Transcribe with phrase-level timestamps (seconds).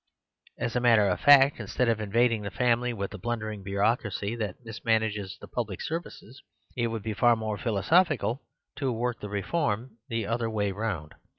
[0.57, 3.61] As a matter of fact, in stead of invading the family with the blun dering
[3.63, 6.41] bureaucracy that misnianages the pub lic services,
[6.75, 8.41] it would be far more philosophi cal
[8.77, 11.13] to work the reform the other way round.